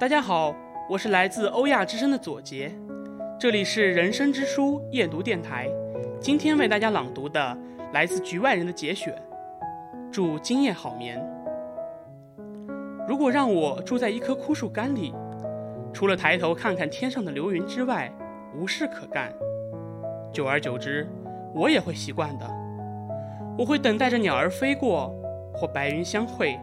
[0.00, 0.52] 大家好，
[0.88, 2.72] 我是来自欧亚之声的左杰，
[3.38, 5.68] 这里是人生之书夜读电台。
[6.20, 7.56] 今天为大家朗读的
[7.92, 9.14] 来自局外人的节选，
[10.10, 11.24] 祝今夜好眠。
[13.06, 15.14] 如果让我住在一棵枯树干里，
[15.92, 18.12] 除了抬头看看天上的流云之外，
[18.56, 19.32] 无事可干。
[20.32, 21.08] 久而久之，
[21.54, 22.50] 我也会习惯的。
[23.56, 25.14] 我会等待着鸟儿飞过，
[25.54, 26.58] 或白云相会，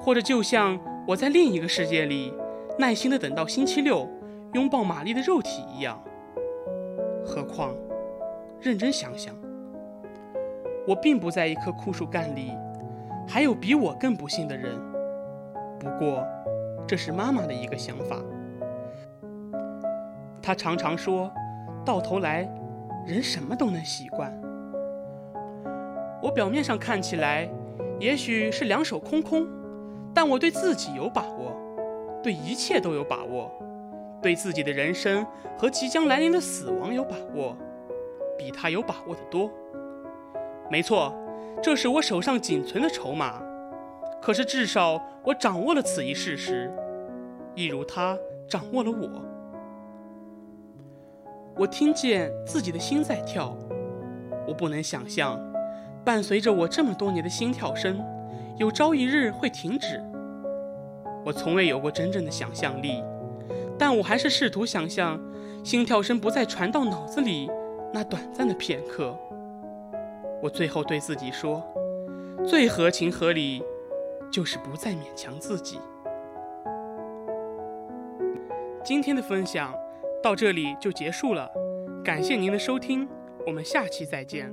[0.00, 2.32] 或者就像我在另一个世界里，
[2.78, 4.08] 耐心的等到星期六，
[4.54, 6.02] 拥抱玛丽的肉体一样。
[7.22, 7.74] 何况，
[8.58, 9.34] 认真想想，
[10.86, 12.52] 我并不在一棵枯树干里，
[13.28, 14.78] 还有比我更不幸的人。
[15.78, 16.26] 不过，
[16.86, 18.16] 这是妈妈的一个想法。
[20.40, 21.30] 她常常说，
[21.84, 22.48] 到头来，
[23.06, 24.32] 人什么都能习惯。
[26.22, 27.46] 我表面上看起来，
[28.00, 29.46] 也许是两手空空，
[30.14, 31.52] 但我对自己有把握，
[32.22, 33.50] 对一切都有把握，
[34.22, 35.26] 对自己的人生
[35.58, 37.56] 和即将来临的死亡有把握，
[38.38, 39.50] 比他有把握的多。
[40.70, 41.12] 没错，
[41.62, 43.42] 这是我手上仅存的筹码。
[44.22, 46.72] 可是至少我掌握了此一事实，
[47.54, 48.16] 一如他
[48.48, 49.22] 掌握了我。
[51.56, 53.54] 我听见自己的心在跳，
[54.48, 55.38] 我不能想象。
[56.04, 57.98] 伴随着我这么多年的心跳声，
[58.56, 60.02] 有朝一日会停止。
[61.24, 63.02] 我从未有过真正的想象力，
[63.78, 65.20] 但我还是试图想象
[65.64, 67.50] 心跳声不再传到脑子里
[67.92, 69.16] 那短暂的片刻。
[70.42, 71.62] 我最后对自己说：
[72.46, 73.62] 最合情合理，
[74.30, 75.80] 就是不再勉强自己。
[78.84, 79.74] 今天的分享
[80.22, 81.50] 到这里就结束了，
[82.04, 83.08] 感谢您的收听，
[83.46, 84.52] 我们下期再见。